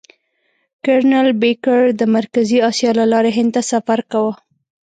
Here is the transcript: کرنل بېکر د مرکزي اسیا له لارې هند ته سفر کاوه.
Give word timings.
کرنل 0.85 1.29
بېکر 1.41 1.83
د 1.99 2.01
مرکزي 2.15 2.57
اسیا 2.69 2.91
له 2.99 3.05
لارې 3.11 3.31
هند 3.37 3.51
ته 3.55 3.61
سفر 3.71 3.99
کاوه. 4.11 4.33